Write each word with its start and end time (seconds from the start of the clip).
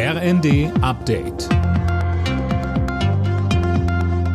RND 0.00 0.70
Update. 0.80 1.48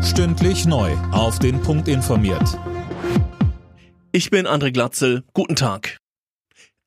Stündlich 0.03 0.65
neu. 0.65 0.91
Auf 1.13 1.39
den 1.39 1.61
Punkt 1.61 1.87
informiert. 1.87 2.59
Ich 4.11 4.29
bin 4.29 4.45
André 4.45 4.73
Glatzel. 4.73 5.23
Guten 5.33 5.55
Tag. 5.55 5.99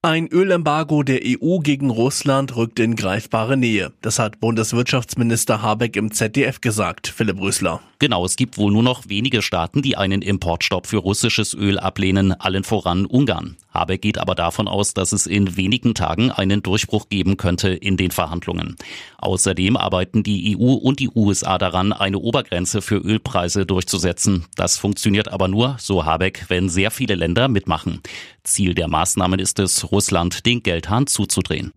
Ein 0.03 0.29
Ölembargo 0.29 1.03
der 1.03 1.23
EU 1.25 1.61
gegen 1.61 1.89
Russland 1.89 2.55
rückt 2.55 2.79
in 2.79 2.97
greifbare 2.97 3.57
Nähe. 3.57 3.95
Das 4.03 4.19
hat 4.19 4.41
Bundeswirtschaftsminister 4.41 5.63
Habeck 5.63 5.97
im 5.97 6.13
ZDF 6.13 6.61
gesagt, 6.61 7.09
Philipp 7.09 7.41
Rösler. 7.41 7.81
Genau, 7.99 8.27
es 8.27 8.37
gibt 8.37 8.59
wohl 8.59 8.71
nur 8.71 8.83
noch 8.83 9.09
wenige 9.09 9.41
Staaten, 9.41 9.81
die 9.81 9.97
einen 9.97 10.21
Importstopp 10.21 10.87
für 10.87 10.99
russisches 10.99 11.55
Öl 11.55 11.79
ablehnen, 11.79 12.33
allen 12.33 12.63
voran 12.63 13.07
Ungarn. 13.07 13.57
Habeck 13.77 14.03
geht 14.03 14.19
aber 14.19 14.35
davon 14.35 14.69
aus, 14.69 14.95
dass 14.95 15.13
es 15.13 15.27
in 15.27 15.57
wenigen 15.57 15.95
Tagen 15.95 16.31
einen 16.31 16.63
Durchbruch 16.63 17.09
geben 17.09 17.37
könnte 17.37 17.69
in 17.69 17.97
den 17.97 18.11
Verhandlungen. 18.11 18.77
Außerdem 19.19 19.77
arbeiten 19.77 20.23
die 20.23 20.57
EU 20.57 20.73
und 20.73 20.99
die 21.01 21.11
USA 21.15 21.59
daran, 21.59 21.93
eine 21.93 22.19
Obergrenze 22.19 22.81
für 22.83 22.97
Ölpreise 22.97 23.67
durchzusetzen. 23.67 24.47
Das 24.57 24.79
funktioniert 24.79 25.29
aber 25.29 25.49
nur, 25.49 25.77
so 25.79 26.05
Habeck, 26.05 26.47
wenn 26.49 26.69
sehr 26.69 26.91
viele 26.91 27.15
Länder 27.15 27.49
mitmachen. 27.49 28.01
Ziel 28.45 28.75
der 28.75 28.89
Maßnahmen 28.89 29.39
ist 29.39 29.59
es, 29.59 29.91
Russland 29.91 30.47
den 30.47 30.63
Geldhahn 30.63 31.07
zuzudrehen. 31.07 31.73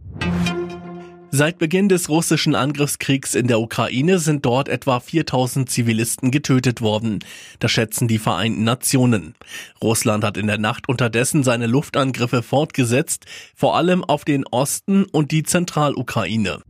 Seit 1.31 1.59
Beginn 1.59 1.89
des 1.89 2.09
russischen 2.09 2.55
Angriffskriegs 2.55 3.35
in 3.35 3.45
der 3.45 3.59
Ukraine 3.59 4.17
sind 4.17 4.45
dort 4.45 4.67
etwa 4.67 4.99
4000 4.99 5.69
Zivilisten 5.69 6.31
getötet 6.31 6.81
worden. 6.81 7.19
Das 7.59 7.71
schätzen 7.71 8.07
die 8.07 8.17
Vereinten 8.17 8.63
Nationen. 8.63 9.35
Russland 9.81 10.23
hat 10.23 10.37
in 10.37 10.47
der 10.47 10.57
Nacht 10.57 10.89
unterdessen 10.89 11.43
seine 11.43 11.67
Luftangriffe 11.67 12.41
fortgesetzt, 12.41 13.25
vor 13.55 13.77
allem 13.77 14.03
auf 14.03 14.25
den 14.25 14.43
Osten 14.47 15.05
und 15.05 15.31
die 15.31 15.43
Zentralukraine. 15.43 16.61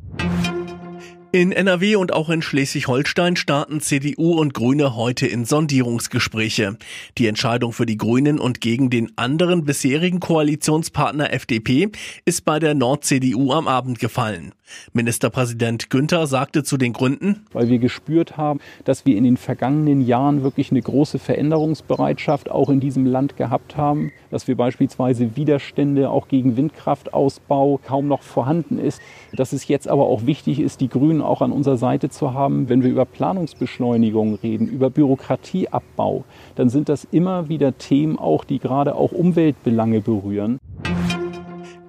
In 1.32 1.52
NRW 1.52 1.96
und 1.96 2.12
auch 2.12 2.32
in 2.32 2.42
Schleswig-Holstein 2.42 3.36
starten 3.36 3.82
CDU 3.82 4.40
und 4.40 4.56
Grüne 4.56 4.96
heute 4.96 5.28
in 5.28 5.46
Sondierungsgespräche. 5.46 6.78
Die 7.20 7.28
Entscheidung 7.28 7.72
für 7.72 7.86
die 7.86 7.98
Grünen 7.98 8.40
und 8.40 8.62
gegen 8.62 8.90
den 8.90 9.16
anderen 9.16 9.64
bisherigen 9.64 10.20
Koalitionspartner 10.20 11.32
FDP 11.32 11.92
ist 12.26 12.46
bei 12.46 12.58
der 12.58 12.74
Nord-CDU 12.74 13.52
am 13.52 13.68
Abend 13.68 14.00
gefallen. 14.00 14.54
Ministerpräsident 14.94 15.90
Günther 15.90 16.28
sagte 16.28 16.64
zu 16.64 16.78
den 16.78 16.94
Gründen, 16.94 17.46
weil 17.54 17.70
wir 17.70 17.80
gespürt 17.80 18.38
haben, 18.38 18.60
dass 18.86 19.06
wir 19.06 19.16
in 19.16 19.24
den 19.24 19.38
vergangenen 19.38 20.02
Jahren 20.02 20.44
wirklich 20.44 20.72
eine 20.72 20.82
große 20.82 21.20
Veränderungsbereitschaft 21.20 22.50
auch 22.52 22.70
in 22.70 22.80
diesem 22.80 23.06
Land 23.06 23.38
gehabt 23.38 23.78
haben, 23.78 24.12
dass 24.32 24.48
wir 24.48 24.56
beispielsweise 24.56 25.36
Widerstände 25.36 26.10
auch 26.10 26.28
gegen 26.28 26.58
Windkraftausbau 26.58 27.80
kaum 27.84 28.08
noch 28.08 28.22
vorhanden 28.22 28.80
ist, 28.80 29.02
dass 29.34 29.54
es 29.54 29.68
jetzt 29.68 29.88
aber 29.88 30.06
auch 30.06 30.26
wichtig 30.26 30.60
ist, 30.60 30.82
die 30.82 30.90
Grünen 30.90 31.19
Grünen 31.20 31.22
auch 31.22 31.42
an 31.42 31.52
unserer 31.52 31.78
Seite 31.78 32.10
zu 32.10 32.34
haben, 32.34 32.70
wenn 32.70 32.84
wir 32.84 32.90
über 32.90 33.06
Planungsbeschleunigung 33.06 34.36
reden, 34.36 34.68
über 34.68 34.90
Bürokratieabbau, 34.90 36.24
dann 36.56 36.70
sind 36.70 36.90
das 36.90 37.08
immer 37.12 37.50
wieder 37.50 37.78
Themen 37.78 38.18
auch, 38.18 38.44
die 38.44 38.60
gerade 38.60 38.96
auch 38.96 39.12
Umweltbelange 39.12 40.02
berühren. 40.02 40.60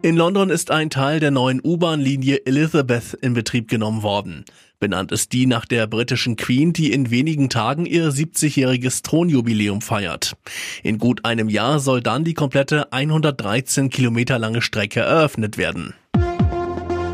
In 0.03 0.17
London 0.17 0.49
ist 0.49 0.71
ein 0.71 0.89
Teil 0.89 1.21
der 1.21 1.31
neuen 1.31 1.61
U-Bahn-Linie 1.63 2.47
Elizabeth 2.47 3.13
in 3.21 3.35
Betrieb 3.35 3.69
genommen 3.69 4.03
worden. 4.03 4.45
Benannt 4.79 5.13
ist 5.13 5.35
die 5.35 5.45
nach 5.45 5.67
der 5.67 5.87
britischen 5.87 6.37
Queen, 6.37 6.73
die 6.73 6.91
in 6.91 7.11
wenigen 7.11 7.51
Tagen 7.51 7.85
ihr 7.85 8.09
70-jähriges 8.09 9.03
Thronjubiläum 9.03 9.83
feiert. 9.83 10.37
In 10.83 10.97
gut 10.97 11.27
einem 11.27 11.51
Jahr 11.51 11.81
soll 11.81 12.01
dann 12.01 12.25
die 12.25 12.33
komplette 12.33 12.91
113 12.91 13.91
Kilometer 13.91 14.39
lange 14.39 14.63
Strecke 14.63 15.01
eröffnet 15.01 15.59
werden. 15.59 15.93